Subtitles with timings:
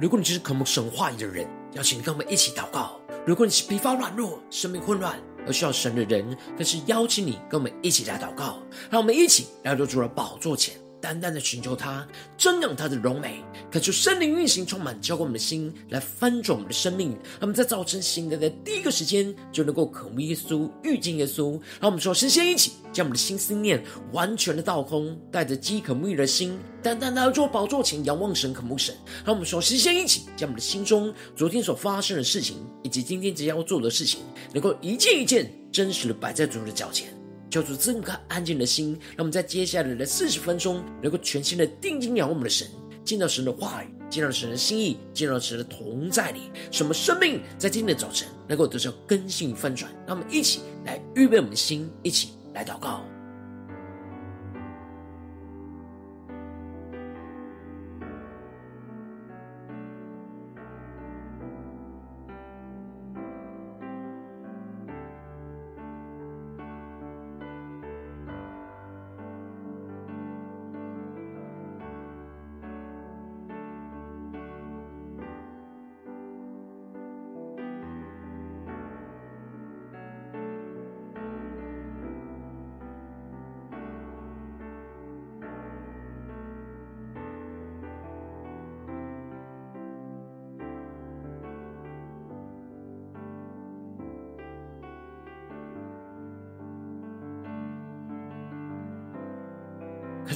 [0.00, 8.60] 如果你就是渴慕神话语的人，邀请你跟我们一起祷告；如果你是疲乏软弱、生命混乱而需要神的人，更是邀请你跟我们一起来祷告。
[8.88, 10.74] 让我们一起来到主的宝座前。
[11.00, 12.06] 单单的寻求他，
[12.38, 17.10] 瞻仰他的荣美，恳求圣灵运行，充满浇灌我们的心，来翻转我们的生命。
[17.12, 21.52] 让我们在早晨醒来的第一个时间，就能够渴慕耶稣，遇见耶稣。
[21.80, 23.82] 让我们说，先先一起将我们的心思念
[24.12, 28.94] 完全的倒空，带着饥渴沐浴的心，单单的坐宝座前仰望神，渴慕神。
[29.24, 34.20] 让我们说，先先一起将我们的心中昨天所发生的事情，以及今天即将要做的事情，
[34.52, 37.19] 能够一件一件真实的摆在主的脚前。
[37.50, 42.68] 求主赐我们安静的心，让我们在接下来的四十分钟，能够全心的定睛仰望我们的神，
[43.04, 49.90] 见到神的话语，见到神的心意，见到神的同在里，什么生命在今天的早晨能够得到更新翻转。
[50.06, 53.04] 让我们一起来预备我们的心，一起来祷告。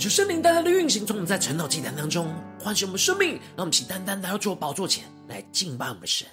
[0.04, 2.28] 求圣灵单单的运行，从我们在晨祷祭坛当中
[2.60, 6.28] 唤醒我们生命，让我们起单单来到主宝座前来敬拜我们的神。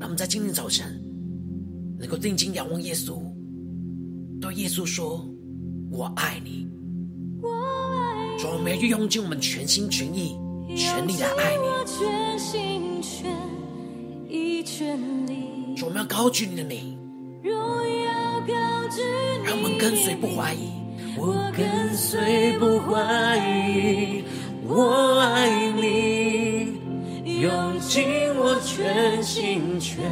[0.00, 0.98] 让我们在今天早晨
[1.98, 3.20] 能够定睛仰望耶稣，
[4.40, 5.28] 对耶稣说
[5.92, 6.66] ：“我爱你。”
[8.40, 10.38] 主，我们要用尽我们全心全意、
[10.74, 11.62] 全力来爱你。
[15.76, 16.98] 主，我们要高举你的名。
[17.42, 17.76] 让我
[18.46, 19.33] 们
[19.78, 20.70] 跟随不怀疑，
[21.16, 24.24] 我跟随不怀疑，
[24.66, 26.68] 我爱你，
[27.40, 28.04] 用尽
[28.36, 30.04] 我全心全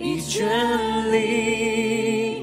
[0.00, 2.42] 意全力，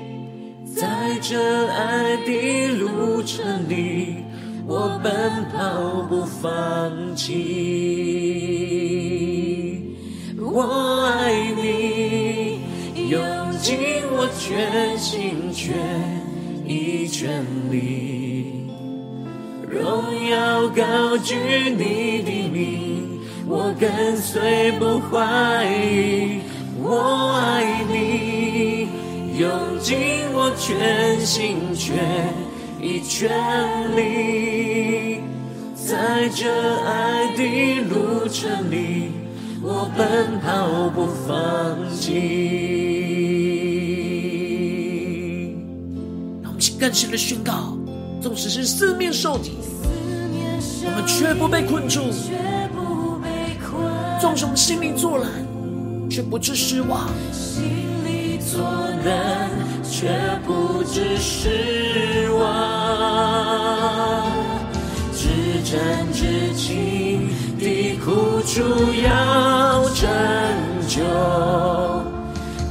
[0.75, 0.87] 在
[1.21, 4.23] 这爱的路程里，
[4.65, 5.11] 我奔
[5.51, 7.35] 跑不放弃，
[10.37, 10.61] 我
[11.05, 12.59] 爱你，
[13.09, 13.19] 用。
[13.61, 13.77] 尽
[14.11, 14.88] 我全
[19.89, 21.33] 荣耀高举
[21.75, 26.41] 你的名，我跟随不怀疑，
[26.79, 28.87] 我爱你，
[29.39, 29.49] 用
[29.81, 29.97] 尽
[30.31, 31.97] 我全心全
[32.79, 33.31] 意全
[33.95, 35.21] 力，
[35.73, 36.47] 在这
[36.85, 39.09] 爱的路程里，
[39.63, 43.17] 我奔跑不放弃。
[46.79, 47.75] 更深的宣告，
[48.21, 49.51] 纵使是四面受敌，
[51.17, 52.01] 却不被困住；
[54.21, 55.29] 纵使我们心里作难，
[56.09, 57.63] 却不致失望；心
[58.05, 58.61] 里作
[59.03, 59.49] 难，
[59.83, 60.07] 却
[60.45, 62.39] 不致失望；
[65.13, 65.27] 至
[65.65, 68.61] 真至情的苦楚
[69.03, 70.07] 要拯
[70.87, 71.01] 救。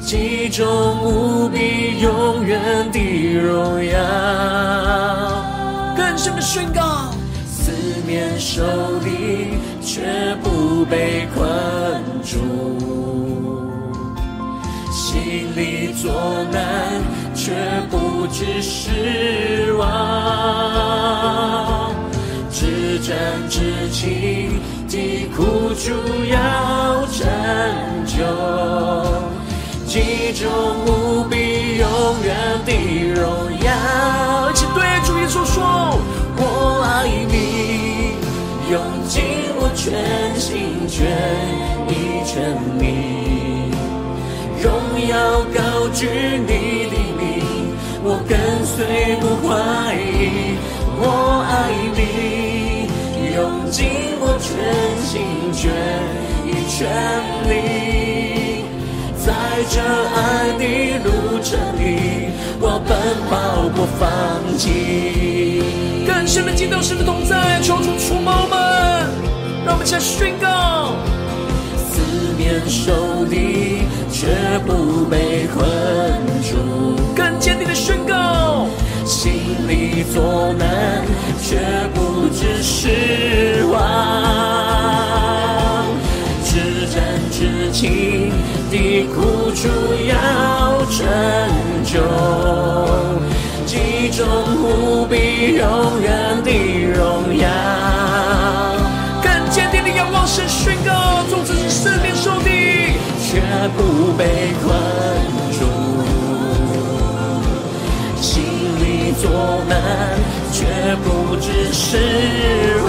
[0.01, 0.67] 其中
[1.05, 2.99] 无比永远的
[3.35, 3.99] 荣耀，
[5.95, 6.88] 更深的宣告，四
[8.39, 8.63] 手
[9.05, 10.01] 里却
[10.45, 11.45] 不被困
[12.23, 12.37] 住，
[14.93, 16.13] 心里作
[16.53, 17.03] 难
[17.35, 17.53] 却
[17.91, 19.87] 不知失望，
[22.49, 25.93] 至真至情的苦楚
[26.31, 27.27] 要拯
[28.07, 28.23] 救。
[29.85, 30.49] 其中
[30.87, 31.25] 无
[39.89, 39.97] 全
[40.39, 41.07] 心全
[41.89, 41.91] 意
[42.27, 42.85] 全力，
[44.63, 44.69] 荣
[45.09, 45.17] 耀
[45.55, 46.07] 高举
[46.47, 47.73] 你的名，
[48.05, 49.49] 我跟随不怀
[49.97, 49.97] 疑。
[51.01, 51.03] 我
[51.49, 51.99] 爱你，
[53.35, 53.41] 用
[53.71, 53.89] 尽
[54.21, 54.47] 我全
[55.07, 55.11] 心
[55.55, 55.73] 全
[56.45, 56.77] 意全
[57.49, 57.53] 力。”
[59.25, 59.33] 在
[59.71, 59.81] 这
[60.15, 60.63] 爱的
[61.03, 61.09] 路
[61.43, 62.29] 程里，
[62.61, 62.91] 我奔
[63.31, 63.33] 跑
[63.75, 64.07] 不放
[64.59, 65.63] 弃。
[66.07, 68.57] 更深的敬拜，神的同在，求主触摸我们，
[69.79, 70.93] 们一起来宣告：
[71.77, 72.01] 四
[72.37, 74.27] 面受敌，却
[74.67, 75.65] 不被困
[76.43, 76.57] 住；
[77.15, 78.67] 更坚定的宣告，
[79.05, 79.33] 心
[79.69, 81.05] 里作难，
[81.41, 81.57] 却
[81.95, 83.79] 不致失望，
[86.45, 88.33] 至真至情
[88.71, 89.69] 的苦楚
[90.09, 90.13] 要
[90.91, 91.07] 成
[91.85, 92.03] 就，
[93.65, 94.27] 极重
[94.61, 95.15] 无比
[95.57, 96.51] 永远的
[96.93, 96.99] 荣
[97.39, 97.47] 耀，
[103.77, 104.23] 不被
[104.63, 104.67] 困
[105.59, 105.61] 住，
[108.21, 108.43] 心
[108.79, 108.87] 里。
[109.21, 109.29] 作
[109.69, 109.75] 难，
[110.53, 110.65] 却
[111.03, 111.83] 不知失
[112.87, 112.89] 望。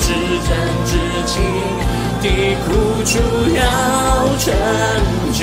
[0.00, 0.06] 至
[0.46, 0.48] 真
[0.86, 0.90] 至
[1.26, 1.34] 情
[2.22, 2.24] 的
[2.64, 2.66] 苦
[3.04, 3.10] 楚
[3.54, 3.60] 要
[4.38, 4.48] 成
[5.34, 5.40] 就，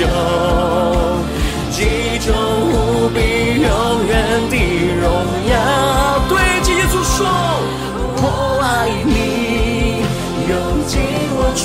[1.70, 1.78] 极
[2.18, 2.26] 重
[2.72, 2.74] 无
[3.10, 3.16] 比
[3.60, 3.66] 永
[4.08, 4.10] 远
[4.50, 4.52] 的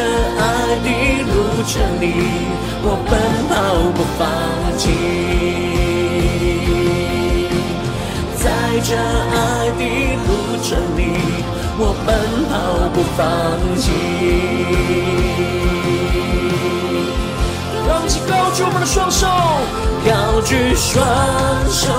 [0.00, 0.42] 这爱
[0.82, 0.88] 的
[1.28, 1.30] 路
[1.68, 2.04] 程里，
[2.82, 3.12] 我奔
[3.50, 3.52] 跑
[3.92, 4.20] 不放
[4.78, 4.82] 弃。
[8.38, 8.42] 在
[8.82, 9.36] 这爱
[9.76, 9.82] 的
[10.24, 10.28] 路
[10.64, 10.98] 程里，
[11.76, 12.08] 我奔
[12.48, 12.50] 跑
[12.94, 13.20] 不放
[13.76, 13.84] 弃。
[17.86, 19.26] 让我们一起高举我们的双手，
[20.06, 21.04] 高举双
[21.68, 21.92] 手，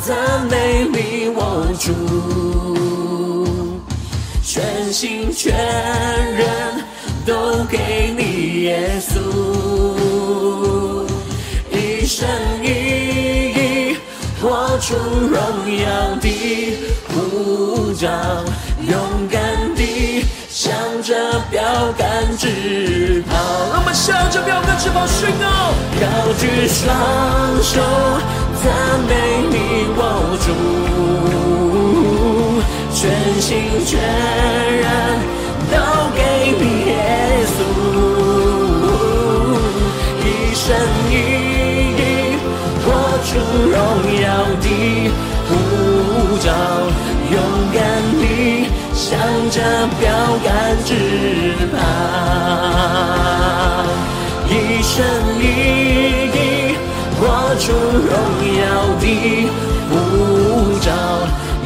[0.00, 0.16] 赞
[0.48, 0.96] 美你
[1.36, 1.38] 我
[1.78, 1.92] 主，
[4.42, 5.54] 全心全
[21.96, 23.32] 杆直跑。
[23.72, 25.46] 让我们向着标杆直跑，宣告，
[26.00, 26.04] 高
[26.38, 26.84] 举双
[27.62, 27.80] 手，
[28.62, 28.64] 赞
[29.08, 29.12] 美
[29.50, 29.54] 你
[29.96, 30.00] 我
[30.44, 30.48] 主，
[32.92, 33.00] 全
[33.40, 33.48] 心
[33.84, 33.98] 全
[34.82, 34.84] 人
[35.70, 35.74] 都
[36.16, 36.20] 给
[36.58, 36.90] 你耶
[37.54, 37.58] 稣，
[40.24, 40.64] 一生
[41.10, 41.12] 一
[41.96, 42.00] 意。
[42.86, 42.86] 活
[43.24, 43.28] 出
[43.68, 43.74] 荣
[44.22, 44.24] 耀
[44.62, 44.64] 的
[45.48, 45.50] 呼
[46.38, 46.46] 召，
[47.32, 47.34] 勇
[47.74, 47.76] 敢
[49.08, 49.16] 向
[49.50, 49.62] 着
[50.00, 50.10] 标
[50.42, 50.90] 杆直
[51.70, 51.78] 跑，
[54.48, 54.50] 一
[54.82, 54.96] 生
[55.38, 55.42] 一
[56.34, 56.36] 意
[57.14, 57.22] 活
[57.60, 58.10] 出荣
[58.58, 58.60] 耀
[58.98, 59.04] 的
[59.88, 59.94] 护
[60.80, 60.90] 照，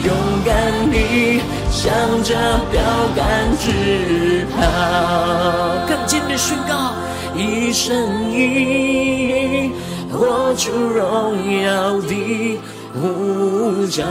[0.04, 0.12] 勇
[0.44, 0.52] 敢
[0.90, 1.40] 地
[1.70, 1.88] 向
[2.22, 2.28] 着
[2.70, 2.76] 标
[3.16, 3.18] 杆
[3.58, 3.64] 直
[4.54, 4.60] 跑，
[5.88, 6.92] 更坚定宣告，
[7.34, 9.72] 一生一意。
[10.12, 11.02] 活出荣
[11.62, 12.60] 耀的
[12.92, 14.04] 护照，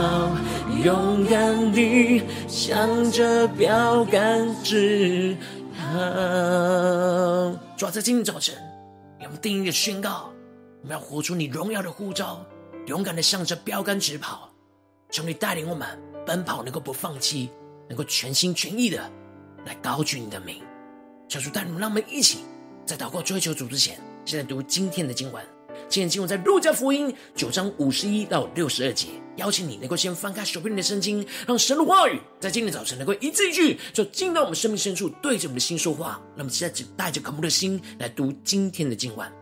[0.84, 5.36] 勇敢地向着标杆直
[5.78, 5.94] 跑。
[7.76, 8.56] 主要在今天早晨，
[9.22, 10.32] 我们定义的宣告，
[10.82, 12.46] 我们要活出你荣耀的呼召，
[12.86, 14.50] 勇敢地向着标杆直跑。
[15.12, 15.86] 求你带领我们
[16.26, 17.50] 奔跑，能够不放弃，
[17.90, 19.00] 能够全心全意的
[19.66, 20.64] 来高举你的名。
[21.28, 22.46] 求主带领我们，让我们一起
[22.86, 25.44] 在祷告追求主之前，现在读今天的经文。
[25.90, 36.22] 今天经文在路加福音九章五十一到六十二节，邀请你能够先翻开手边的圣经，让神的话语在今天早晨能够一字一句，就进到我们生命深处，对着我们的心说话。
[36.36, 39.39] 那么现在只带着渴慕的心来读今天的经文。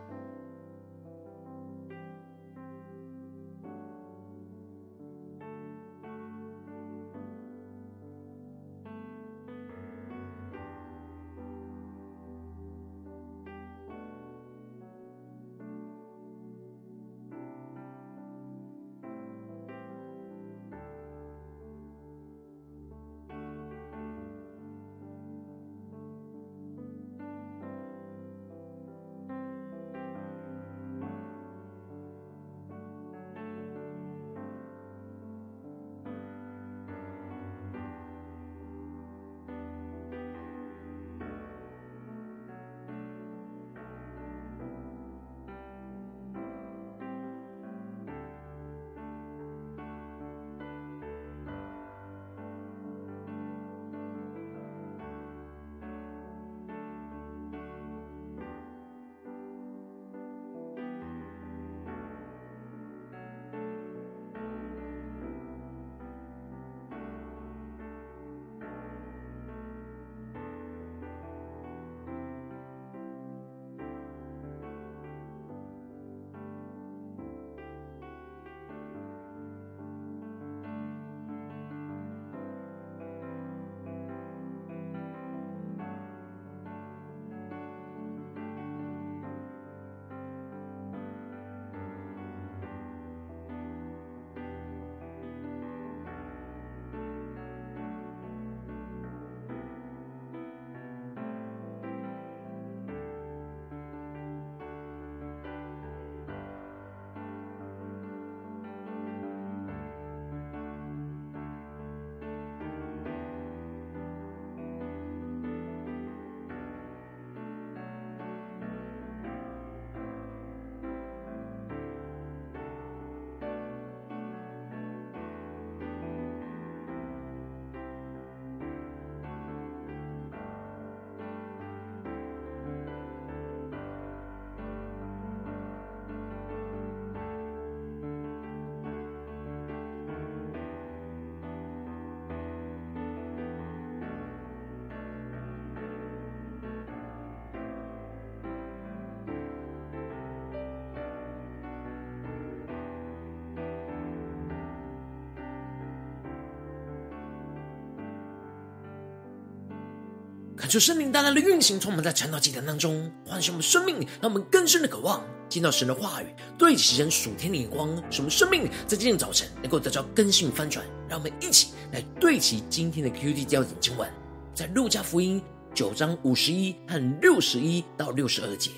[160.68, 166.26] 求圣灵大大的运行，充满在晨祷祭坛当中，唤醒我们生命，让我们更深的渴望见到神的话语，
[166.58, 170.84] 对齐神属天的眼光，使我们生命在今天早晨能够得到更新翻转。
[171.08, 174.06] 让我们一起来对齐今天的 QD 焦点经文，
[174.52, 175.40] 在路加福音
[175.72, 178.70] 九章五十一和六十一到六十二节，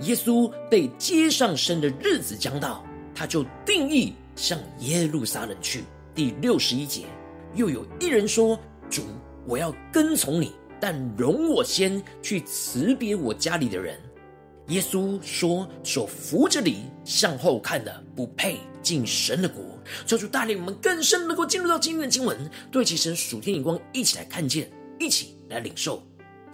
[0.00, 2.84] 耶稣被接上身的日子将到，
[3.14, 5.84] 他就定义向耶路撒冷去。
[6.14, 7.06] 第六十一节，
[7.54, 8.58] 又有一人说
[8.90, 9.02] ：“主，
[9.46, 13.96] 我要跟从你。”但容我先去辞别我家里的人。
[14.66, 19.62] 耶稣说：“手扶着你向后看的，不配进神的国。”
[20.04, 26.02] 求主带领我们更深能够进入到今天的经文，对其神属天眼光，一起来看见，一起来领受。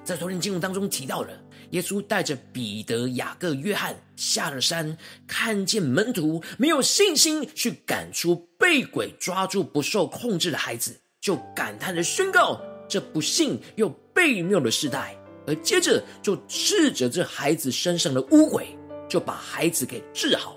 [0.04, 1.30] 在昨天经文当中提到了，
[1.70, 12.60] 耶稣带着彼得、雅各、约翰下了山，看见门徒没有信心去赶出被鬼抓住不受控制的孩子，就感叹地宣告。
[12.88, 15.14] 这不幸又悖谬的世代，
[15.46, 18.76] 而接着就斥责这孩子身上的污鬼，
[19.08, 20.56] 就把孩子给治好。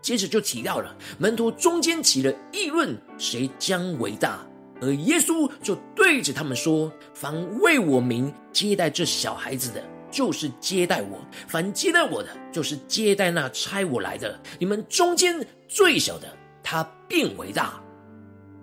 [0.00, 4.46] 接着就提到了门徒中间起了议论，谁将为大？
[4.80, 11.18] 而耶稣就对着他们说：“凡为我名接待这小孩子的，就是接待我；
[11.48, 14.38] 凡接待我的，就是接待那差我来的。
[14.58, 16.28] 你们中间最小的，
[16.62, 17.80] 他便为大。”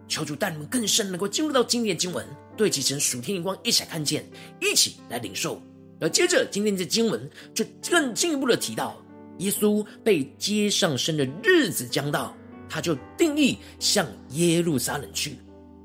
[0.08, 2.24] 求主带你们更深，能够进入到今天的经文。
[2.55, 4.25] 对齐成属天灵光，一起来看见，
[4.62, 5.62] 一起来领受。
[6.00, 9.01] 而接着今天的经文就更进一步的提到，
[9.38, 12.36] 耶稣被接上升的日子将到，
[12.67, 15.38] 他就定义向耶路撒冷去。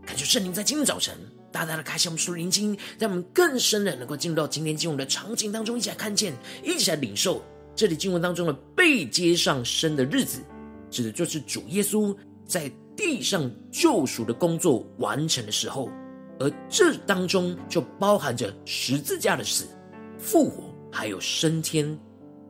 [0.04, 1.14] 感谢圣灵在今天早晨
[1.52, 6.32] 大大的开启我们属灵经，让我们更深的能够进入到今天经文的场景当中，一起来看见，
[6.64, 7.42] 一起来领受。
[7.76, 10.40] 这里经文当中的被接上升的日子，
[10.90, 15.88] 指的就是主耶稣在地上救赎的工作完成的时候。
[16.40, 19.66] 而这当中就包含着十字架的死、
[20.18, 21.98] 复活，还有升天。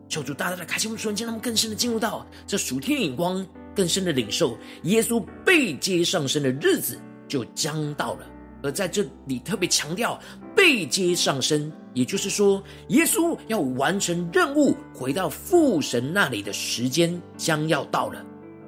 [0.09, 8.27] 求主大大的开启我们瞬间，让我们更深的进入到这属天的眼光，更深的领受耶稣被接上升的日子就将到了。
[8.63, 10.19] 而在这里特别强调
[10.57, 18.25] 被接上升，也就是说，耶稣要完成任务，回到父神那里的时间将要到了。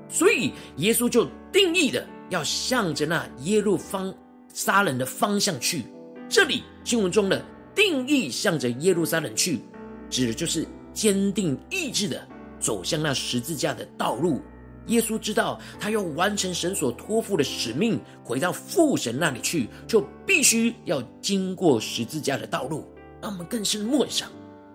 [0.09, 4.15] 所以耶稣就定义的要向着那耶路方。
[4.53, 5.85] 撒冷的方向去，
[6.29, 9.61] 这里经文中的定义向着耶路撒冷去，
[10.09, 12.27] 指的就是坚定意志的
[12.59, 14.41] 走向那十字架的道路。
[14.87, 22.89] 耶稣知道，他要完成神所托付的使命，回到父神那里去，就必须要经过十字架的道路。
[23.23, 24.29] 让我们更深默想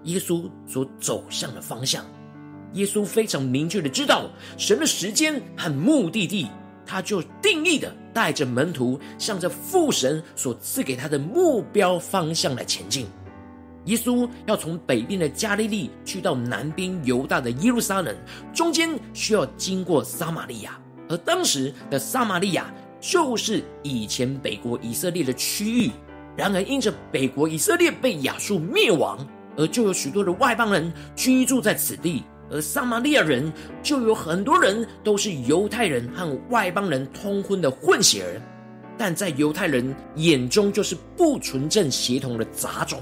[0.03, 2.05] 耶稣所走向的方向。
[2.73, 6.47] 耶稣非常明确的知道神的时间和目的地。
[6.85, 13.07] 他就定义的带着门徒，向着父神所赐给他的目标方向来前进。
[13.85, 18.15] 耶稣要从北边的加利利去到南边犹大的耶路撒冷，
[18.53, 25.91] 中间需要经过撒玛利亚，而当时的撒玛利亚就是以前北国以色列的区域。
[26.35, 29.17] 然而，因着北国以色列被亚述灭亡，
[29.55, 32.23] 而就有许多的外邦人居住在此地。
[32.51, 38.41] 而撒玛利亚人就有很多人都是犹太人和外邦人通婚的混血儿，
[38.97, 43.01] 但在犹太人眼中就是不纯正协同的杂种，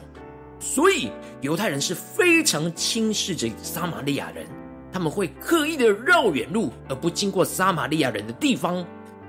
[0.60, 4.46] 所以犹太人是非常轻视着撒玛利亚人，
[4.92, 8.86] 他们会刻意的绕远路而不经过撒玛利亚人的地方。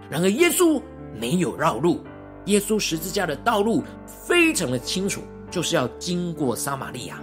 [0.09, 0.80] 然而耶稣
[1.18, 2.04] 没有绕路，
[2.44, 7.21] 耶稣十字架的道路非常的清楚，就是要经过撒玛利亚。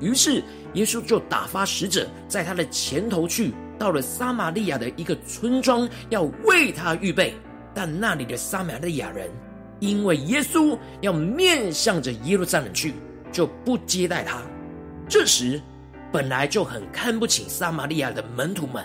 [0.00, 0.42] 于是，
[0.74, 7.34] 耶稣就打发使者在他的前头去，到了撒玛利亚的一个村庄，要为他预备。
[7.74, 9.30] 但那里的撒玛利亚人，
[9.78, 12.94] 因为耶稣要面向着耶路撒冷去，
[13.30, 14.42] 就不接待他。
[15.08, 15.60] 这时，
[16.12, 18.84] 本来就很看不起撒玛利亚的门徒们，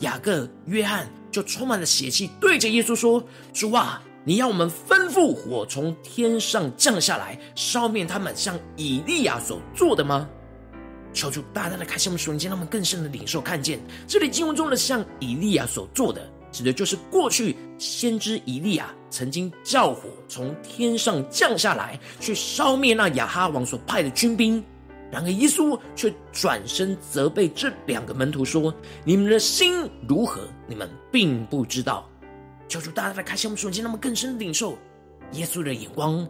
[0.00, 3.22] 雅各、约翰就充满了血气，对着耶稣说
[3.52, 10.28] ：“主啊，你要我们吩咐火从天上降下来，烧灭他们，像以利亚所做的吗？”
[11.12, 13.80] 求主大大的开启我们属灵，让我们更深的领受看见。
[14.06, 24.62] 这里经文中的像以利亚所做的，指的就是过去先知以利亚曾经叫火从天上降下来，去烧灭那亚哈王所派的军兵。
[25.10, 28.72] 然而耶稣却转身责备这两个门徒说
[29.04, 30.46] ：“你们的心如何？
[30.66, 32.06] 你们并不知道。”
[32.68, 34.76] 求主大大的开启我们属灵，让我们更深的领受
[35.32, 36.28] 耶稣的眼光。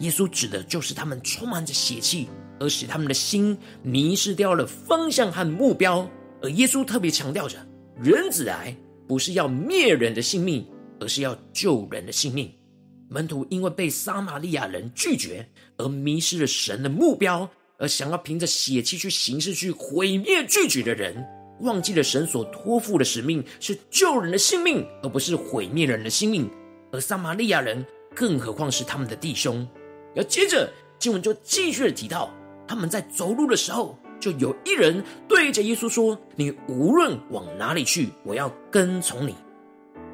[0.00, 2.28] 耶稣指的就是他们充满着血气。
[2.60, 6.08] 而使他们的心迷失掉了方向和目标，
[6.42, 7.56] 而耶稣特别强调着：
[8.00, 8.76] 人子来
[9.08, 10.64] 不是要灭人的性命，
[11.00, 12.52] 而是要救人的性命。
[13.08, 15.44] 门徒因为被撒玛利亚人拒绝
[15.78, 17.48] 而迷失了神的目标，
[17.78, 21.26] 而想要凭着血气去行事，去毁灭拒绝的人，
[21.60, 26.48] 忘记了神所托付的使命是救人的性命，而不是毁灭人的性命。
[26.92, 29.66] 而撒玛利亚人，更何况是他们的弟兄。
[30.14, 32.32] 要接着经文就继续的提到，
[32.70, 39.34] 他们在走路的时候，就有一人对着耶稣说：“你无论往哪里去，我要跟从你。”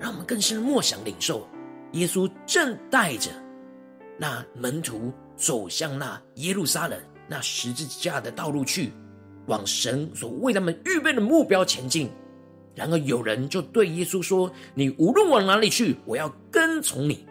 [0.01, 1.47] 让我们更深默想领受，
[1.93, 3.31] 耶稣正带着
[4.19, 8.90] 那门徒走向那耶路撒冷那十字架的道路去，
[9.49, 12.09] 往神所为他们预备的目标前进。
[12.75, 17.27] 然而有人就对耶稣说：“你无论往哪里去，我要跟从你。”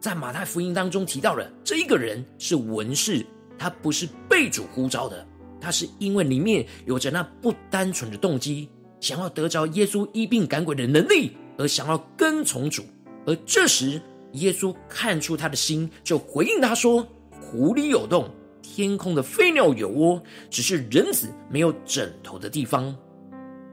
[0.00, 3.26] 在马太福音当中提到了这一个人是文士，
[3.58, 5.26] 他不是被主呼召的，
[5.60, 8.68] 他是因为里面有着那不单纯的动机，
[9.00, 11.32] 想要得着耶稣医病赶鬼的能力。
[11.58, 12.82] 而想要跟从主，
[13.26, 14.00] 而这时
[14.32, 18.28] 耶稣看出他的心，就回应他说：“湖里有洞，
[18.62, 22.96] 天空的飞鸟有窝，只是人子没有枕头的地方。”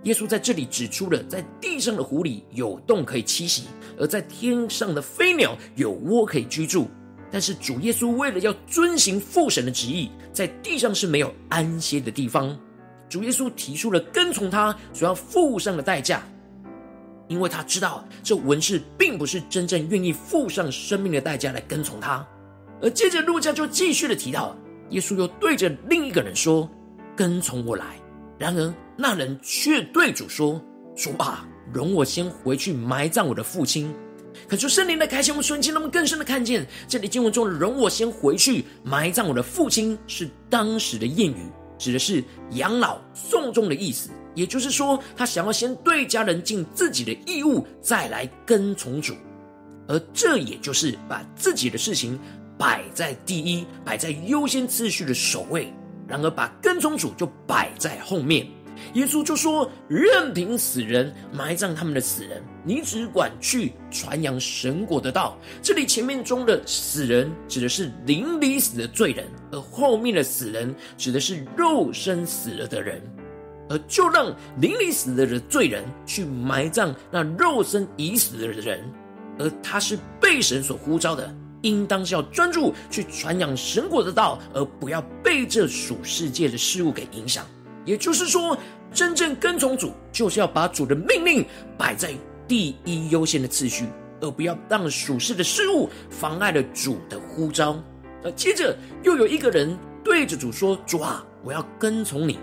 [0.03, 3.63] 耶稣在这里指出了，在地上的湖里有洞可以栖息，
[3.97, 6.89] 而在天上的飞鸟有窝可以居住。
[7.31, 12.57] 但是主耶稣为了要遵行父神的旨意，在地上是没有安歇的地方。
[13.07, 16.23] 主耶稣提出了跟从他所要付上的代价。
[17.27, 22.27] 因为他知道这文士并不是真正愿意付上生命的代价来跟从他，
[22.81, 24.55] 而接着路加就继续的提到，
[24.89, 26.67] 耶稣又对着另一个人说
[27.15, 27.85] ：“跟从我来。”
[28.39, 30.59] 然而那人却对主说
[30.97, 33.93] ：“主啊，容我先回去埋葬我的父亲。”
[34.47, 44.09] 可是圣灵的开启，我们瞬间那么更深的看见，这里经文中“容我先回去埋葬我的父亲”是当时的谚语，指的是养老送终的意思。
[44.35, 49.13] 也就是说，他想要先对家人尽自己的义务，再来跟从主，
[49.87, 52.17] 而这也就是把自己的事情
[52.57, 55.73] 摆在第一，摆在优先次序的首位。
[56.07, 58.47] 然而，把跟从主就摆在后面。
[58.93, 73.01] 耶稣就说：“任凭死人埋葬他们的死人，你只管去传扬神国的道。”这里前面中的死人指的是灵里死的罪人，而后面的死人指的是肉身死了的人。
[73.71, 78.83] 而就让灵里死了的罪人去埋葬那肉身已死的人，
[79.37, 87.45] 而他是被神所呼召的，应当是要专注去传扬神国的道，而不要被这属世界的事物给影响。
[87.85, 88.57] 也就是说，
[88.93, 91.45] 真正跟从主，就是要把主的命令
[91.77, 92.13] 摆在
[92.47, 93.85] 第一优先的次序，
[94.21, 97.81] 而不要让属世的事物妨碍了主的呼召。
[98.23, 102.37] 而接着又有一个人对着主说：“主啊，我要跟从你。”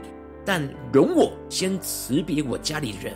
[0.45, 3.13] 但容我先辞别我家里的人。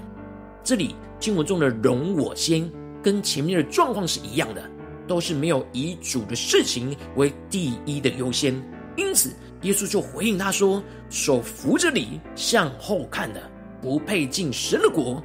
[0.65, 2.69] 这里经文中的“容我先”
[3.03, 4.63] 跟前面的状况是一样的，
[5.07, 8.53] 都是没有以主的事情为第一的优先。
[8.97, 9.31] 因此，
[9.63, 13.41] 耶稣就回应他说：“手扶着犁向后看的，
[13.81, 15.23] 不配进神的国。”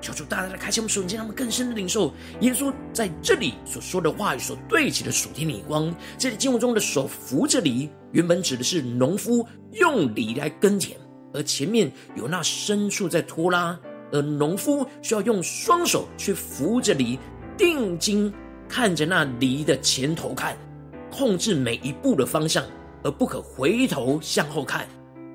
[0.00, 5.92] 求主大大的开启我们属灵眼，让我们更深的领受耶稣在这里所说的话语所对齐的属天的光。
[6.18, 10.96] 这里经文中的“手扶着犁”原本指的是农夫用犁来耕田。
[11.32, 13.78] 而前面有那牲畜在拖拉，
[14.12, 17.18] 而农夫需要用双手去扶着犁，
[17.56, 18.32] 定睛
[18.68, 20.56] 看着那犁的前头看，
[21.10, 22.64] 控制每一步的方向，
[23.06, 24.84] 而不可回头向后看，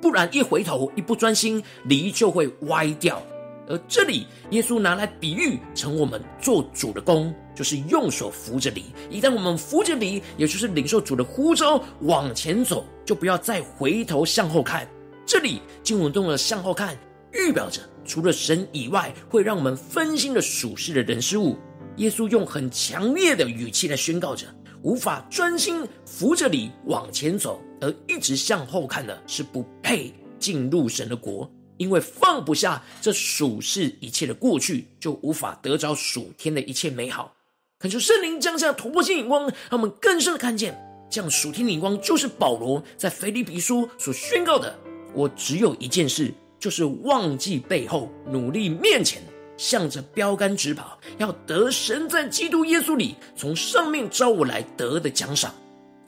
[0.01, 3.23] 不然一回头一不专心，犁就会歪掉。
[3.69, 8.83] 而这里耶稣拿来比喻成我们做主的工，就是用手扶着犁。
[9.09, 14.85] 一旦我们扶着犁，也就是领受主的呼召往前走，就不要再回头向后看。
[15.25, 16.97] 这里经文中的向后看，
[17.31, 21.57] 预表着除了神以外，会让我们分心的属世的人事物。
[21.97, 24.45] 耶稣用很强烈的语气来宣告着：
[24.83, 31.49] 无法专心扶着你往前走，而一直向后看的，是不配进入神的国。
[31.77, 37.33] 因为放不下这属世一切的过去，就无法得着属天的一切美好。
[37.79, 44.77] 恳求圣灵降下突破性眼光，让我们更深的看见，这样属天的眼光就是保罗在腓立比书所宣告的。
[45.15, 49.23] 我只有一件事，就是忘记背后，努力面前，
[49.61, 55.53] 向着标杆直跑，要得神在基督耶稣里从上面召我来得的奖赏。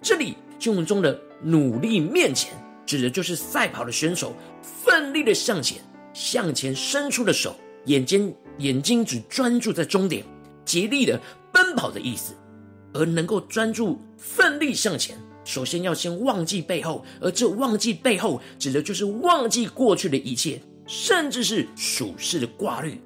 [0.02, 2.52] 这里经文中的努力面前，
[2.84, 5.80] 指的就是赛跑的选手奋力的向前，
[6.16, 10.26] 向前伸出的手，眼睛眼睛只专注在终点，
[10.66, 12.34] 竭力的奔跑的意思，
[12.92, 15.16] 而能够专注奋力向前。
[15.46, 23.00] 首先要先忘记背后，而这忘记背后，指的就是忘记过去的一切，甚至是属世的挂虑。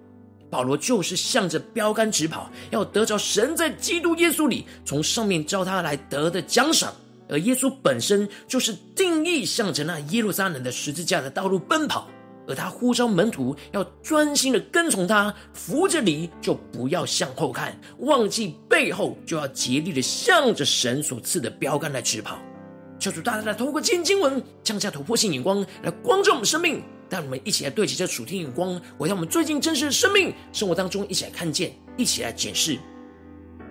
[0.50, 6.94] 保罗就是向着标杆直跑，要得着神在基督耶稣里从上面召他来得的奖赏。
[7.30, 12.08] 而耶稣本身就是定义向着那耶路撒冷的十字架的道路奔跑，
[12.48, 22.40] 而他呼召门徒要专心的跟从他，扶着犁就不要向后看，忘记背后，就要竭力的向着神所赐的标杆来直跑。
[22.98, 32.78] 求主大大的透过今天经文降下突破性眼光来光照我们生命，让我们一起来对齐这属天眼光，回到我们最近真实的生命生活当中，一起来看见，一起来检视。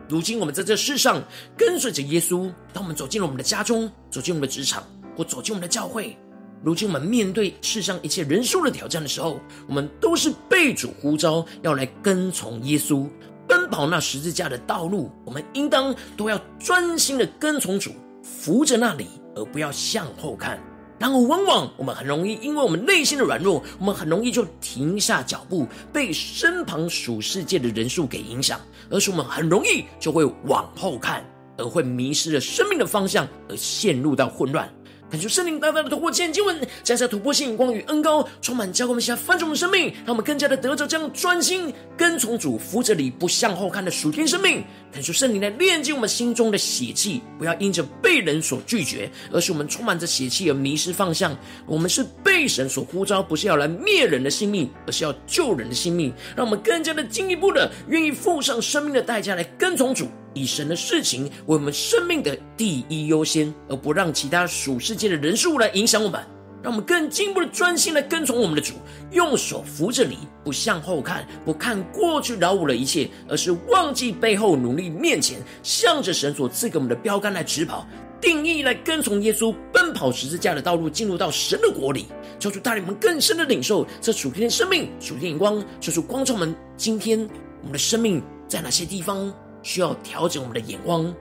[0.08, 1.22] 如今我们在这世上
[1.56, 6.16] 跟随着耶稣，当我们走进了我们的家中，走进我们的职场，或走进我们的教会，
[6.62, 13.08] 如今我们面对世上一切人数的挑战的时候，我们都是被主呼召要来跟从耶稣，
[13.48, 15.10] 奔跑那十字架的道路。
[15.24, 17.90] 我们应当都要专心的跟从主，
[18.22, 20.58] 扶着那里，而不要向后看。
[20.98, 28.58] 然后，往往我们很容易因为我们内心的软弱，我们很容易就停下脚步，被身旁属世界的人数给影响，
[28.90, 31.22] 而是我们很容易就会往后看，
[31.58, 34.72] 而会迷失了生命的方向，而陷入到混乱。
[35.08, 44.64] 恳求圣灵大大的透过千经文，加下突破性光与恩膏，充满教灌我们，下翻转我们生命，让我们更加的得着这样专心跟从主，扶着你不向后看的属天生命。
[44.92, 51.36] 恳求圣灵来炼净我们心中的血气，不要因着被人所拒绝，而是我们充满着血气而迷失方向。
[51.66, 56.12] 我们是被神所呼召，不是要来灭人的性命，而是要救人的性命。
[56.34, 60.08] 让我们更加的进一步的愿意付上生命的代价来跟从主。
[60.36, 66.22] 以神的事情为我们生命的第一优先，而不让其他属世界的人数来影响我们。
[66.62, 68.74] 让我们更进一步的专心来跟从我们的主，
[69.12, 77.86] 用手扶着你，不向后看，不看过去扰我的一切，而是忘记背后，努力面前，向着神所赐给我们的标杆来直跑，
[78.20, 82.06] 定义来跟从耶稣，奔跑十字架的道路，进入到神的国里。
[82.40, 87.20] 求主带领我们更深的领受这属天的生命、属天眼光，求主光照我们今天
[87.60, 89.32] 我们的生命在哪些地方。
[89.66, 91.12] 需要调整我们的眼光，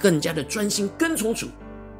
[0.00, 1.48] 更加的专心跟从主，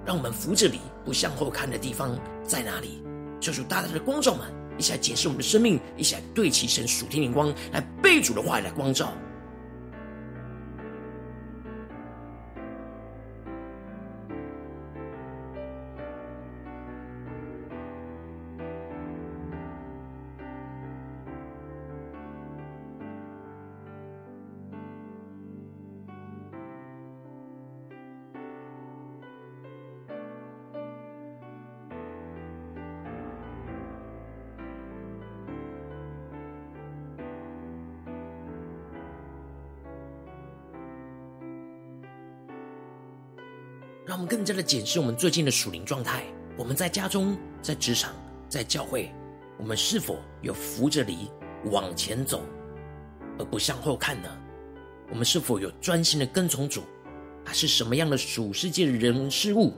[0.07, 3.03] 让我们扶着你不向后看的地方在哪里？
[3.39, 4.47] 求主大大的光照嘛，
[4.79, 9.13] 一起来解释我们的生命，一起来对齐神属天灵光，来背主的话来光照。
[44.11, 46.25] 让我们更加的检视我们最近的属灵状态。
[46.59, 48.13] 我们在家中、在职场、
[48.49, 49.09] 在教会，
[49.57, 51.31] 我们是否有扶着犁
[51.67, 52.43] 往前走，
[53.39, 54.29] 而不向后看呢？
[55.11, 56.83] 我们是否有专心的跟从主？
[57.45, 59.73] 还是什么样的属世界的人事物？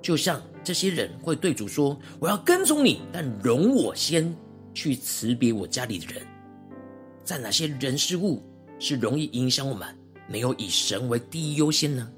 [0.00, 4.34] 就像这些人会对主说：“我要跟从你，但容我先
[4.72, 6.26] 去辞别我家里的人。”
[7.22, 8.42] 在哪些人事物
[8.78, 9.94] 是容易影响我们，
[10.26, 12.10] 没有以神为第一优先呢？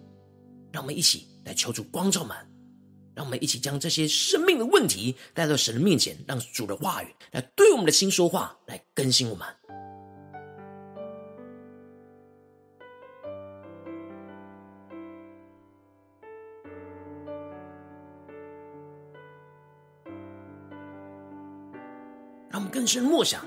[0.70, 1.26] 让我们一起。
[1.44, 2.36] 来求主光照们，
[3.14, 9.46] 让我们一起将这些生命的问题带到神的面前，让主的话语来对我们的心说话，来更新我们。
[22.52, 23.44] 让我们更深默想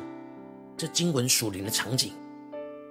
[0.77, 2.13] 这经文属灵的场景：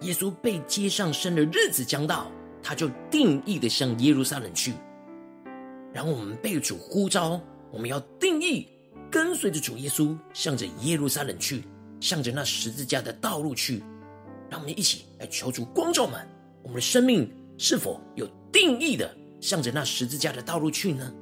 [0.02, 2.30] 耶稣被接上身的日子将到，
[2.62, 4.74] 他就定义的向耶路撒冷去。
[5.92, 8.66] 然后我们被主呼召，我们要定义
[9.10, 11.62] 跟随着主耶稣，向着耶路撒冷去，
[12.00, 13.82] 向着那十字架的道路去。
[14.50, 16.26] 让我们一起来求主光照们，
[16.62, 21.12] 我们的生命是否有定义的向着那十字架的道路去呢？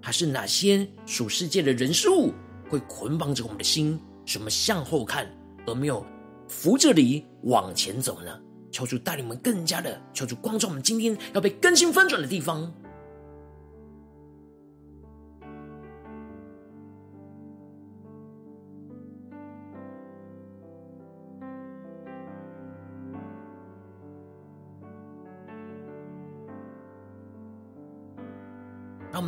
[0.00, 2.32] 还是哪些属世界的人事物
[2.68, 5.26] 会捆绑着我们的心，什么向后看，
[5.66, 6.04] 而没有
[6.46, 8.40] 扶着犁往前走呢？
[8.70, 12.70] 求主带领我们更加的，求主光照我们今天要被更新翻转的地方。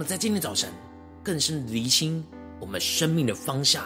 [0.00, 0.72] 们在今天早晨
[1.22, 2.24] 更深的厘清
[2.58, 3.84] 我们生命的方向。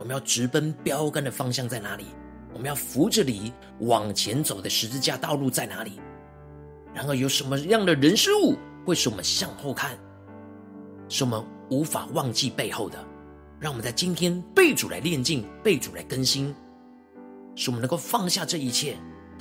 [0.00, 2.06] 我们要直奔标杆的方向在哪里？
[2.52, 6.00] 我们要扶着你往前走的十字架道路在哪里？
[6.92, 9.96] 然而，有什么样的人事物会使我们向后看，
[11.08, 11.40] 使我们
[11.70, 12.98] 无法忘记背后的？
[13.60, 16.52] 让我们在今天被主来炼净，被主来更新，
[17.54, 18.96] 使我们能够放下这一切，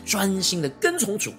[0.06, 1.34] 专心的跟从主，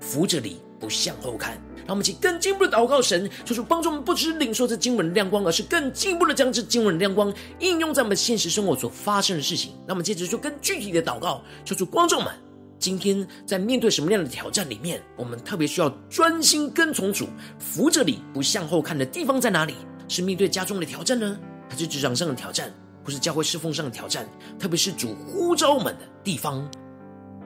[0.00, 1.60] 扶着你不向后看。
[1.86, 9.72] 让我们一起更进步的祷告神，求主帮助我们，不只是领受这经文的亮光，而是更进一步的将这经文的亮光应用在我们现实生活所发生的事情。
[9.86, 12.32] 那么接着就更具体的祷告，求主观众们，
[12.78, 19.74] 今天在面对什么样的挑战里面，我们特别需要专心跟从主，扶着你不向后看的地方在哪里？
[20.08, 22.72] 是面对家中的挑战呢，还是职场上的挑战，
[23.04, 24.26] 或是教会侍奉上的挑战？
[24.58, 26.66] 特别是主呼召我们的地方，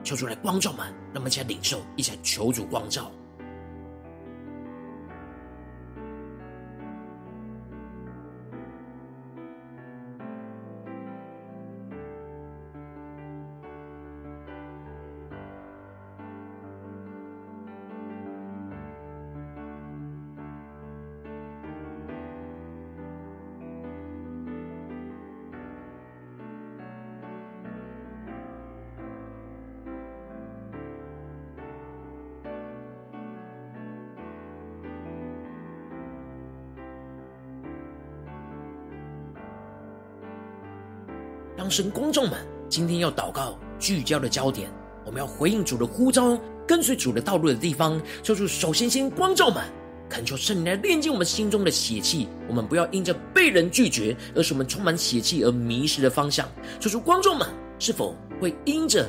[0.01, 3.11] 求主来光照我们，让我们一起来领受，一起来求主光照。
[41.59, 44.71] 当神光照们今天要祷告聚焦的焦点，
[45.05, 49.61] 我们要回应主的呼召，跟随主的道路的地方，求主首先先光照们，
[50.09, 56.47] 恳求圣灵来炼净我们心中的血气，我们不要因着被人拒绝，而使我们充满血气而迷失了方向。
[56.79, 57.45] 求主观众们，
[57.77, 59.05] 是否会因着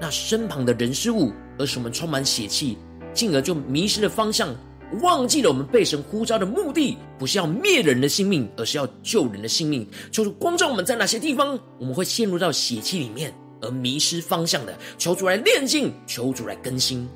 [0.00, 2.78] 那身旁的人事物，而使我们充满血气，
[3.12, 4.56] 进而就迷失了方向？
[5.00, 9.88] 忘记了我们被神呼召的目的，不是要灭人的性命，而是要救人的性命。
[10.10, 14.76] 求主光照我们在哪些地方，我们会陷入到血气里面而迷失方向的。
[14.98, 17.08] 求主来炼净，求主来更新。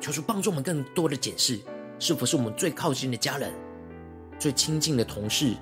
[0.00, 1.58] 求主帮助我们更多的检视，
[1.98, 3.52] 是否是我们最靠近的家人、
[4.38, 5.54] 最亲近的同事。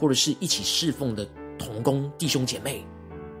[0.00, 2.82] 或者是一起侍奉的同工弟兄姐妹，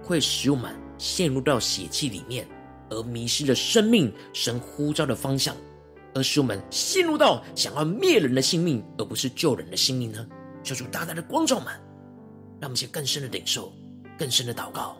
[0.02, 2.46] 会使我们陷入到血气里面，
[2.90, 5.56] 而迷失了生命神呼召的方向，
[6.14, 10.26] 而使我们陷入到想要灭人的性命，而不是救人的性命呢？
[10.62, 11.68] 求主大大的光照们，
[12.60, 13.72] 让我们先更深的领受，
[14.18, 14.98] 更深的祷告。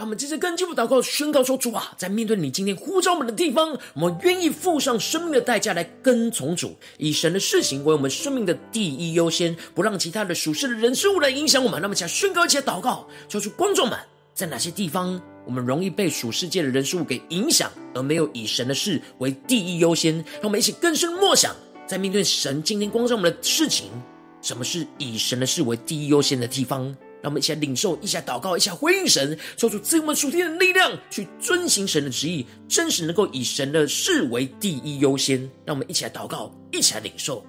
[0.00, 13.98] 让我们接着更进一步祷告，宣告说：“主啊，在面对你今天呼召我们的地方，我们愿意付上生命的代价来跟从主，以神的事情为我们生命的第一优先，不让其他的属世的人事物来影响我们。”那么，想宣告一些祷告，求主观众们，
[14.32, 20.14] 在哪些地方我们容易被属世界的人事物给影响，而没有以神的事为第一优先？
[20.14, 21.54] 让我们一起更深默想，
[21.86, 23.90] 在面对神今天光照我们的事情，
[24.40, 26.96] 什么是以神的事为第一优先的地方？
[27.22, 35.38] 让我们一起来领受，一起来祷告，一下回应神，求主赐我属天的力量，去遵行神的旨意，真实能够以神的事为第一优先。
[35.64, 37.44] 让我们一起来祷告，一起来领受。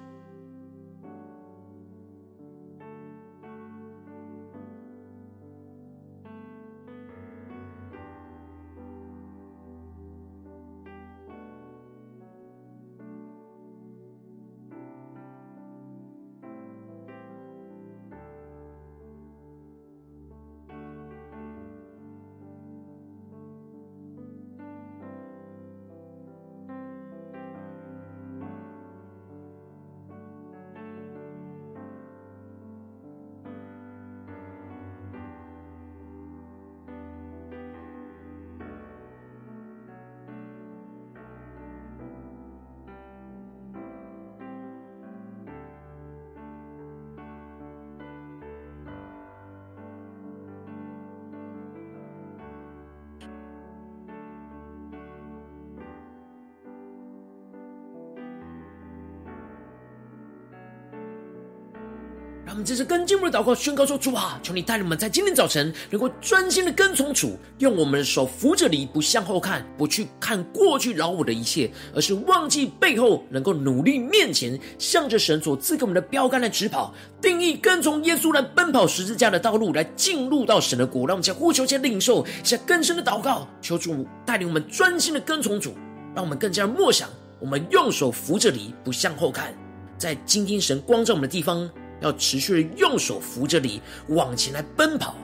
[62.52, 81.06] 我们这是跟进一步的祷告，宣告说：“主啊，求你带领我们在今天早晨能够专心的跟从主，用我们的手扶着你，不向后看，不去看过去劳我的一切，而是忘记背后，能够努力面前，向着神所赐给我们的标杆来直跑，定义跟从耶稣来奔跑十字架的道路，来进入到神的国。
[81.06, 85.74] 让我们将呼求、将领受，下更深的祷告，求主带领我们专心的跟从主，
[86.14, 87.08] 让我们更加默想，
[87.40, 89.54] 我们用手扶着你，不向后看，
[89.96, 91.66] 在今天神光照我们的地方。”
[92.02, 95.14] 要持续的用手扶着你往前来奔跑，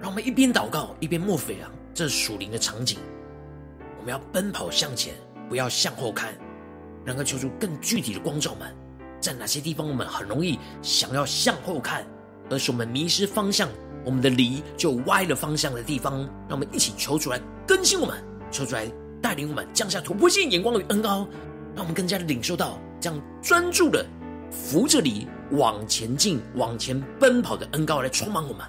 [0.00, 2.98] 让我们一边祷告一边默腓啊，这是属灵的场景，
[3.98, 5.14] 我们要奔跑向前。
[5.48, 6.34] 不要向后看。
[7.06, 8.68] 能够求出更具体的光照们，
[9.18, 12.06] 在哪些地方我们很容易想要向后看，
[12.50, 13.66] 而是我们迷失方向，
[14.04, 18.86] 我们的犁就歪了方向的地方，让我们一起求出来更新我们，求出来
[19.22, 21.26] 带领我们降下突破性眼光与恩膏，
[21.74, 24.04] 让我们更加的领受到这样专注的
[24.50, 28.66] 扶着犁往前进、往前奔跑的恩膏来充满我们。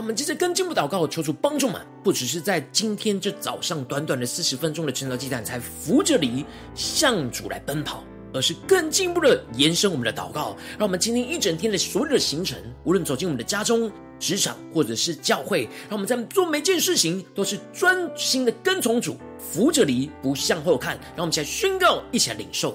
[0.00, 6.42] 我们接着更进步祷告，求主帮助们，不只是在今天这早上短短的四十分钟的晨祷祭坛才扶着犁
[6.74, 10.56] 向主来奔跑，而是更进一步的延伸我们的祷告。
[10.78, 20.98] 让我们今天一整天的所有的行程，无论走进我们的家中、职场或者是教会，让我们在做每件事情都是专心的跟从主，扶着犁不向后看。
[21.14, 22.74] 让我们一起来宣告，一起来领受。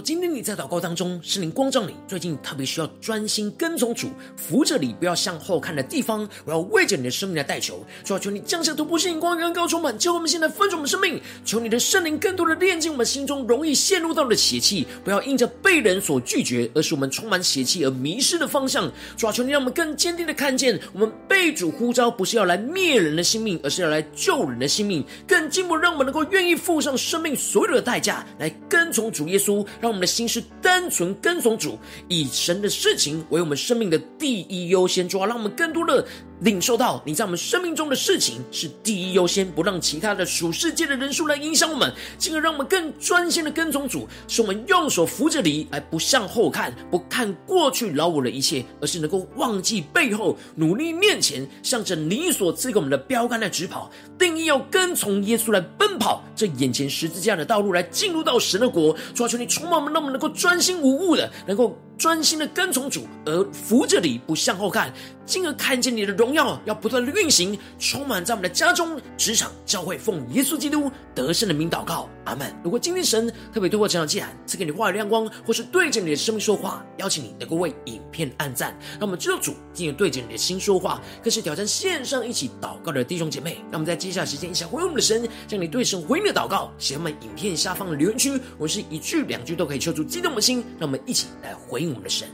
[0.00, 18.90] 今天你在祷告当中，圣灵光照你，最近特别需要专心跟从主，扶着你不要向后看的地方，我要为着你的生命来代求，主要求你降下突破性光，远高充满，求我们现在分盛我们生命，求你的圣灵更多的炼净我们心中容易陷入到的邪气，不要因着被人所拒绝，而使我们充满邪气而迷失的方向。
[19.16, 29.66] 主要求你让我们更坚定的看见，我们被主呼召，不是要来灭人的性命，而是要来救人的性命，更进一步让我们能够愿意付上生命所有的代价来跟从主耶稣。
[29.80, 31.76] 让我们的心是单纯跟从主，
[32.08, 35.08] 以神的事情为我们生命的第一优先。
[35.08, 36.06] 主啊，让我们更多的
[36.40, 44.08] 领受到你在我们生命中的事情是第一优先，不让其他的属世界的人数来影响我们，进而让我们更专心的跟从主。
[44.26, 53.90] 使我们用手扶着犁，而不向后看，不看过去劳我的一切，而是能够忘记背后，努力面前，向着你所赐给我们的标杆来直跑。
[54.18, 58.96] 定义要跟从耶稣来奔跑，这眼前十字架的道路，来进入到神的国。
[59.14, 64.90] 主啊，求你充满我们，让我们能够专心无误的，能够专心的跟从主，而扶着你不向后看，
[65.26, 72.50] 进而看见你的荣耀要不断的运行，充满在我们的家中、职场、教会，奉耶稣基督得胜的名祷告，阿门。
[72.64, 83.58] 如果今天神特别透过这场祭坛赐给你话语亮光，或是对着你的生命说话，邀请你能够为影片按赞，让我们知道主今天对着你的心说话，更是挑战线上一起祷告的弟兄姐妹。
[83.70, 92.28] 让我们在接下来时间一起回应我们的神，将你对神回应的祷告写在我们影片下方的留言区，我是一句两句都可以抽出激动的心，让我们一起来回应我们的神。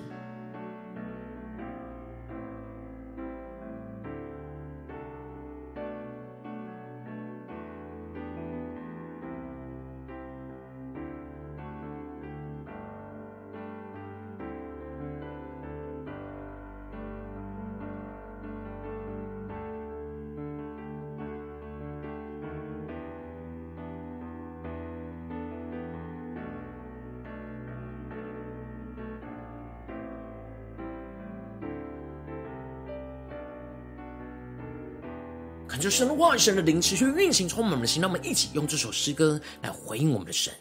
[35.91, 38.01] 神的话语，神的灵持续运行，充满我们的心。
[38.01, 40.53] 让我们一起用这首诗歌来回应我们的神，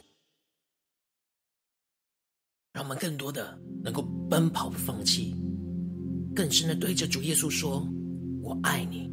[2.73, 5.35] 让我们更多的能够奔跑不放弃，
[6.35, 7.87] 更深的对着主耶稣说
[8.43, 9.09] ：“我爱你。”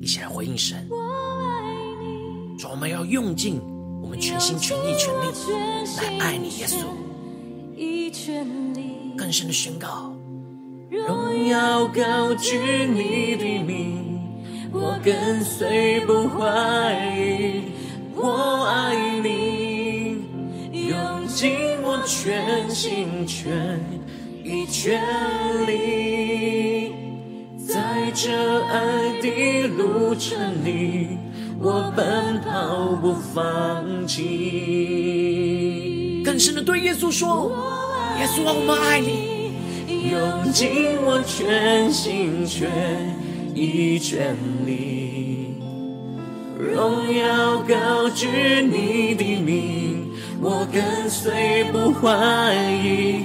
[0.00, 0.86] 一起来回应神。
[0.90, 3.60] 我爱主，我们要用尽
[4.02, 5.26] 我们全心全意全力
[5.98, 6.86] 来爱你，耶稣。
[9.16, 10.16] 更深的宣告，
[10.90, 14.09] 荣耀高举你的名，
[14.72, 17.64] 我跟随不怀疑，
[18.14, 20.22] 我爱你，
[20.88, 21.50] 用尽
[21.82, 23.80] 我全心全
[24.44, 25.02] 意全
[25.66, 26.92] 力，
[27.66, 28.30] 在这
[28.66, 31.18] 爱的路程里，
[31.60, 34.20] 我奔跑不放弃。
[36.24, 37.50] 更深的对耶稣说。
[38.20, 39.50] 耶稣啊，我们爱你，
[40.10, 42.70] 用尽我全心全
[43.54, 44.34] 意全
[44.66, 45.54] 力，
[46.58, 48.26] 荣耀高举
[48.62, 53.24] 你的名，我跟随不怀疑，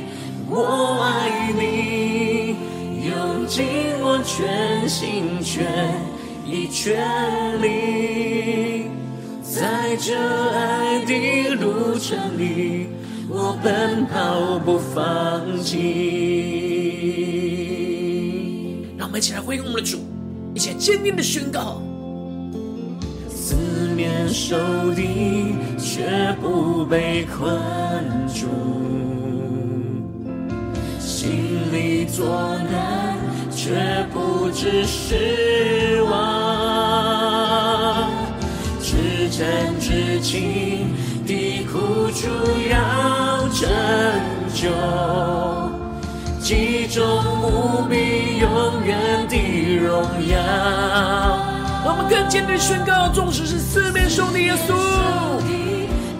[0.50, 2.56] 我爱你，
[3.08, 3.66] 用尽
[4.02, 5.66] 我全心全
[6.46, 6.96] 意全
[7.62, 8.90] 力，
[9.42, 10.14] 在这
[10.52, 12.88] 爱的路程里。
[13.28, 15.74] 我奔跑不放弃。
[18.96, 19.98] 让我们一起来回应我们的主，
[20.56, 21.82] 一起坚定的宣告：
[23.30, 23.56] 四
[23.94, 24.56] 面受
[24.96, 27.54] 敌，却不被困
[28.30, 28.46] 住；
[30.98, 31.30] 心
[31.74, 32.26] 里作
[32.72, 33.18] 难，
[33.52, 38.10] 却不致失望。
[38.82, 38.96] 至
[39.30, 40.88] 真至情
[41.28, 42.30] 的苦楚
[42.72, 43.70] 要拯
[44.54, 44.70] 救，
[46.46, 47.04] 击中
[47.42, 49.36] 无比永远的
[49.78, 50.38] 荣耀。
[51.84, 54.76] 让我们更坚定的宣告：纵使是四面受敌，耶稣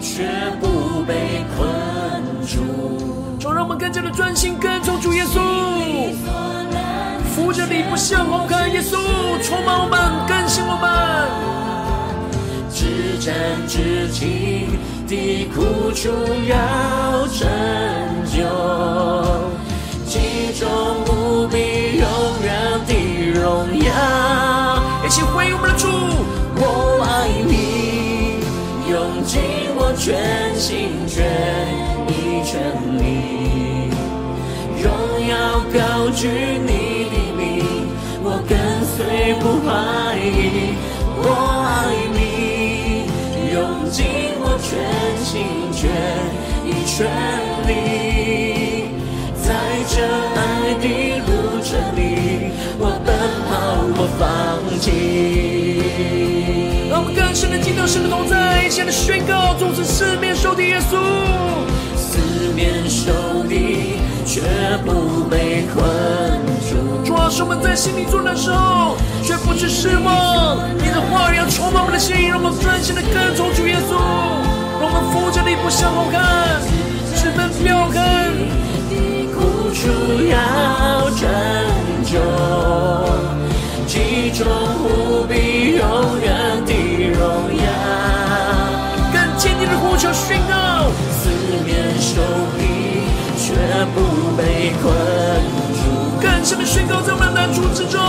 [0.00, 0.26] 却
[0.60, 1.70] 不被困
[2.44, 3.38] 住。
[3.38, 5.38] 就让我们更加的专心跟从主耶稣，
[7.32, 8.96] 扶着你不向后看，耶稣
[9.44, 9.96] 充满我们，
[10.26, 10.90] 更新我们。
[12.74, 13.32] 至暂
[13.68, 16.10] 至情的苦楚
[16.48, 17.48] 要拯
[18.26, 18.42] 救，
[20.58, 20.66] 中
[21.04, 22.08] 无比永
[22.42, 22.48] 远
[22.86, 22.90] 的
[23.38, 23.44] 荣
[23.76, 23.92] 耀。
[25.04, 25.86] 一起回应我们的主，
[26.56, 28.40] 我爱你，
[28.90, 29.38] 用尽
[29.76, 30.16] 我全
[30.56, 31.14] 心全
[32.08, 32.10] 意
[32.42, 32.56] 全
[32.96, 33.92] 力，
[34.82, 34.84] 荣
[35.28, 36.24] 耀高举
[36.64, 37.44] 你的名，
[38.24, 38.56] 我跟
[38.96, 38.96] 随
[39.34, 39.68] 不怀
[40.16, 40.72] 疑，
[41.18, 41.24] 我
[41.68, 41.68] 爱
[42.14, 42.16] 你。
[43.52, 43.56] 用
[43.90, 43.98] 尽
[44.40, 44.66] 我全
[45.22, 45.34] 心
[45.72, 45.84] 全
[46.64, 46.96] 意全
[47.68, 47.70] 力，
[49.86, 50.84] 在这爱的
[51.20, 53.14] 路程里，我奔
[53.46, 53.54] 跑
[53.94, 54.26] 我放
[54.80, 54.90] 弃。
[56.90, 60.98] 让我们更深的敬到神的同在，一起来宣告：纵使四面受敌，耶稣
[61.94, 62.18] 四
[62.52, 64.40] 面受敌，却
[64.84, 65.86] 不被困
[66.66, 66.74] 住。
[67.04, 70.58] 主啊，使我们在心里作难的时候，却不致失望。
[70.82, 73.94] 你的话语要充满我们的心，让我们专心的跟从主耶稣。
[74.80, 76.60] 让我们扶着你不向后看，
[77.14, 78.34] 直奔标杆。
[79.76, 79.88] 苦楚
[80.30, 81.28] 要拯
[82.04, 82.16] 救，
[83.86, 84.46] 击中
[84.82, 86.72] 无比永远的
[87.12, 87.20] 荣
[87.54, 87.62] 耀。
[89.12, 91.28] 更坚定的呼求宣告，四
[91.66, 92.22] 面受
[92.56, 92.62] 敌，
[93.36, 93.52] 却
[93.94, 94.00] 不
[94.36, 94.84] 被困
[95.74, 95.78] 住。
[96.22, 98.00] 更深的宣告，在我们难处之中，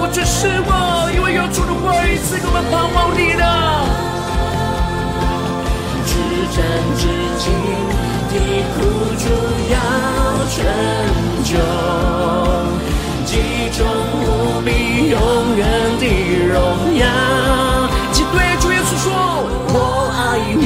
[0.00, 3.46] 我却失望，因为有主的话语赐给我们盼望力量。
[6.06, 6.14] 至
[6.56, 6.64] 战
[6.96, 7.04] 至
[7.38, 7.52] 轻
[8.30, 8.34] 的
[8.72, 8.76] 苦
[9.18, 9.24] 楚
[10.58, 10.64] 要拯
[11.44, 11.52] 救，
[13.24, 13.30] 击
[13.76, 13.78] 中
[14.24, 14.26] 无
[14.62, 14.68] 比
[15.10, 15.16] 永
[15.56, 15.60] 远
[15.98, 16.02] 的
[16.46, 16.54] 荣
[16.98, 17.02] 耀。
[18.12, 19.06] 请对主耶稣说：
[19.72, 19.76] 我
[20.14, 20.18] 爱
[20.54, 20.64] 你，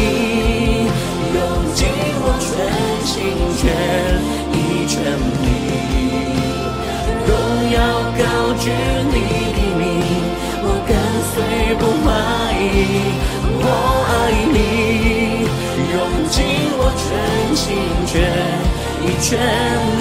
[1.34, 1.36] 用
[1.74, 1.80] 尽
[2.24, 2.48] 我全
[3.06, 3.12] 心
[3.58, 3.62] 全
[4.52, 4.94] 意全
[5.42, 5.52] 力。
[8.14, 8.24] 高
[8.58, 8.70] 举
[9.10, 9.16] 你
[9.56, 9.80] 的名，
[10.62, 10.90] 我跟
[11.32, 11.34] 随
[11.80, 12.06] 不怀
[12.60, 12.62] 疑，
[13.58, 13.66] 我
[14.06, 14.10] 爱
[14.52, 14.56] 你，
[15.92, 15.96] 用
[16.28, 16.36] 尽
[16.76, 17.00] 我全
[17.56, 17.64] 心
[18.06, 18.12] 全
[19.20, 19.38] 全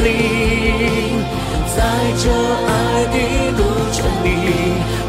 [0.04, 0.08] 力，
[1.76, 1.78] 在
[2.18, 2.24] 这
[2.68, 2.72] 爱
[3.14, 3.16] 的
[3.58, 3.60] 路
[3.91, 4.28] 程里，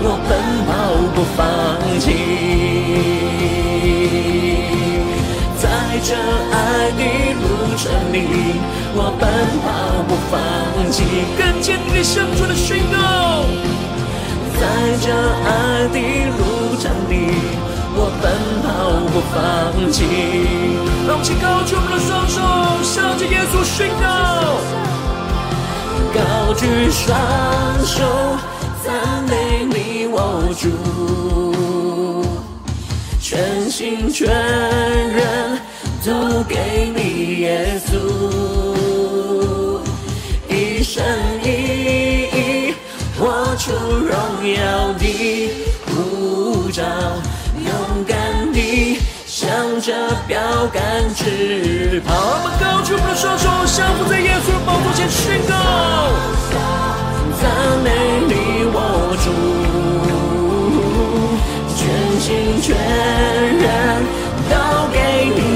[0.02, 0.30] 我奔
[0.66, 0.70] 跑
[1.14, 1.40] 不放
[2.00, 2.04] 弃。
[5.58, 5.64] 在
[6.02, 6.10] 这
[6.52, 6.56] 爱
[6.98, 7.00] 的
[7.40, 7.44] 路
[7.76, 7.82] 程
[8.12, 8.16] 里，
[8.94, 9.22] 我奔
[9.62, 9.66] 跑
[10.08, 10.32] 不放
[10.90, 10.96] 弃。
[11.38, 12.94] 更坚定的向主的宣告，
[14.58, 14.60] 在
[15.00, 15.06] 这
[15.44, 15.48] 爱
[15.88, 15.96] 的
[16.38, 16.40] 路
[16.80, 17.12] 程里，
[18.04, 18.24] 我奔
[18.66, 18.66] 跑
[19.12, 19.38] 不放
[19.92, 20.02] 弃。
[21.06, 22.36] 让我们高举我们的双手，
[22.82, 24.04] 向着耶稣宣告，
[26.12, 26.20] 高
[26.54, 27.08] 举双
[27.86, 28.02] 手，
[28.82, 28.90] 赞
[29.28, 29.32] 美
[29.70, 30.18] 你，我
[30.58, 30.64] 主。
[33.20, 35.60] 全心全人
[36.04, 37.90] 都给你，耶稣，
[40.48, 41.04] 一生
[41.44, 41.46] 一
[42.34, 42.74] 意，
[43.16, 43.20] 活
[43.56, 44.12] 出荣
[44.54, 45.04] 耀的
[45.86, 47.31] 呼召，敢地向
[49.84, 49.92] 这
[50.28, 50.38] 标
[50.72, 52.14] 杆直跑。
[52.14, 55.52] 我们高举我们的双手，相互在耶稣的宝座前宣告：
[57.42, 57.50] 赞
[57.82, 57.90] 美
[58.28, 58.78] 你我
[59.24, 59.26] 主，
[61.74, 61.82] 全
[62.20, 62.70] 心全
[63.58, 63.66] 人
[64.48, 64.54] 都
[64.92, 64.96] 给
[65.34, 65.51] 你。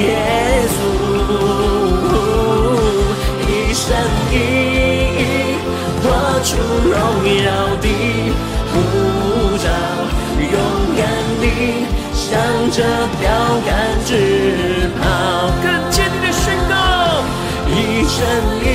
[12.76, 12.82] 着
[13.18, 13.26] 标
[13.64, 17.24] 杆直跑，更坚定的宣告，
[17.70, 18.20] 一生
[18.60, 18.68] 一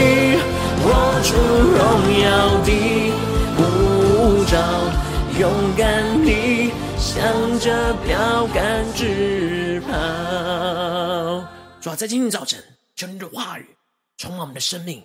[0.00, 0.40] 意
[0.82, 1.78] 活出荣
[2.18, 2.24] 耀
[2.64, 3.12] 的
[3.58, 4.56] 呼召，
[5.38, 7.20] 勇敢地向
[7.58, 9.92] 着标杆直跑。
[11.78, 12.58] 主啊，在今天早晨，
[12.96, 13.66] 求你的话语
[14.16, 15.04] 充满我们的生命，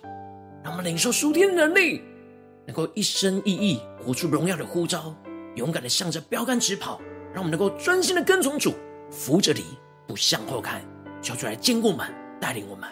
[0.64, 2.00] 让我们领受属天的能力，
[2.66, 5.14] 能够一生一义活出荣耀的呼召，
[5.56, 6.98] 勇敢的向着标杆直跑。
[7.36, 8.72] 让我们能够专心的跟从主，
[9.10, 9.62] 扶着你，
[10.06, 10.80] 不向后看，
[11.20, 12.06] 求主来坚固我们，
[12.40, 12.88] 带领我们。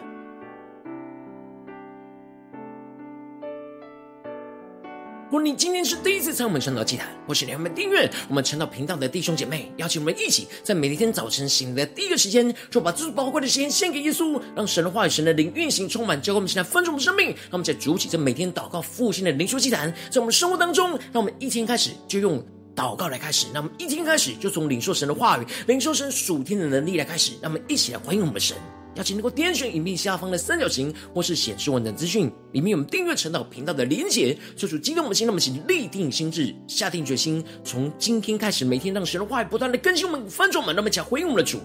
[5.31, 17.29] 如果你今天是第一次参与我们晨祷祭坛，或是你还没订阅我们晨祷频道的弟兄姐妹，邀请我们一起在每一天早晨醒来的第一个时间，就把最宝贵的时间献给耶稣，让神的话语、神的灵运行充满，教灌我们现在丰盛的生命。
[17.29, 22.45] 让我们在主起这每天祷告复兴的灵修祭坛，在我们生活当中，让我们一天开始就用
[22.75, 28.57] 祷告来开始，那么一天开始就从领受神的话语、领受神属天的能力来开始，那么一起来欢迎我们神。
[28.97, 34.39] 邀请能够点选影片下方的三角形，或是显示文的资讯，里面有我们订阅陈祷频道的连结。
[34.57, 41.59] 做出激动我们的心，那么请立定心志，下定决心，从今天开始，每天让神的话语不断的更新我们、翻转我们，那么请回应我们的主。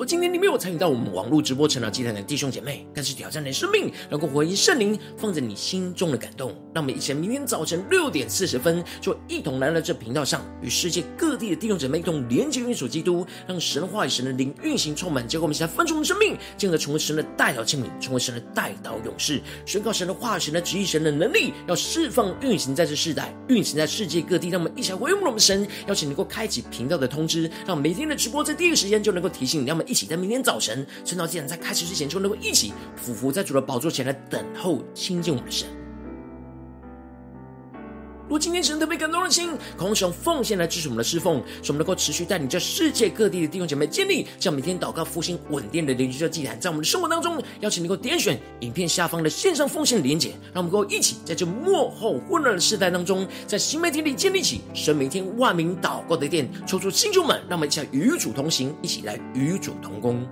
[0.00, 6.52] 我今天你没有参与到我们网络直播成长祭坛的弟兄姐妹，更是挑战你的生命，能够回应圣灵放在你心中的感动。
[6.72, 24.48] 让我们一起明天早晨六点四十分，就一同来到这频道上，与世界各地的弟兄姐妹一同连接、运属基督，让神的话语、神的灵运行充满，结果我们现在分出我们生命，进而成为神的代祷器皿，成为神的代祷勇士，宣告神的话语、神的旨意、神的能力，要释放运行在这世代，运行在世界各地。
[24.48, 29.89] 让我们一起来回应我们神，邀请能够开启频道的通知，让每天的直播在第一个时间就能够提醒你，让我们。
[29.90, 35.79] 一起在明天早晨，晨祷祭坛在开始之前，就能够一起俯伏在主的宝座前来等候亲近我们的神。
[38.30, 60.24] 如今天神特别感动的心，空使用奉献来支持我们的侍奉，使我们能够持续带领着世界各地的弟兄姐妹建立这样每天祷告复兴稳定的灵修祭坛，在我们的生活当中，邀请能够点选影片下方的线上奉献连结，让我们能够一起在这末后混乱的世代当中，在新媒体里建立起神每天万名祷告的殿，抽出新球们，让我们一起来与主同行，一起来与主同工。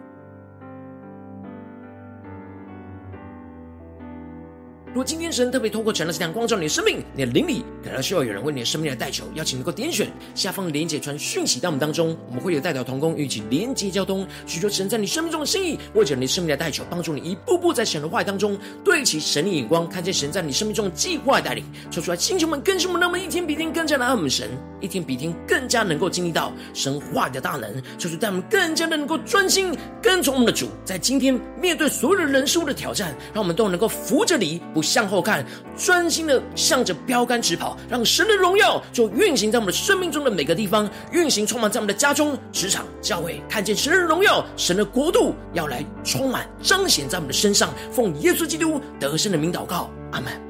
[4.99, 29.73] 如果今天神特别透过晨祷祭坛光照你的生命，你的灵里可能需要有人为你的生命来代求，邀请能够点选下方连结传讯息到我们当中，我们会有代表同工与你连接交通，寻求神在你生命中的心意，为着你生命来代求，帮助你一步步在神的话语当中对齐神的眼光，看见神在你生命中的计划带领，说出来，星球们更新我们，那么一天比一天更加的爱我们神，一天比一天更加能够经历到神话的大能，说出带我们更加的能够专心
[30.03, 34.61] 跟从我们的主，在今天面对所有的人事物的挑战，让我们都能够扶着你。
[34.75, 35.45] 不向后看，
[35.77, 47.69] 专心的向着标杆直跑，让神的荣耀就运行在我们的生命中的每个地方，运行充满在我们的家中、职场、教会，看见神的荣耀，神的国度要来充满彰显在我们的身上。
[47.93, 50.48] 奉耶稣基督得胜的名祷告，阿门。